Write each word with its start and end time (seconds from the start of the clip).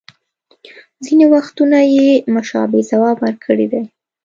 ځینې 1.05 1.25
وختونه 1.33 1.79
یې 1.95 2.09
مشابه 2.33 2.79
ځواب 2.91 3.17
ورکړی 3.23 3.67
دی 3.73 3.83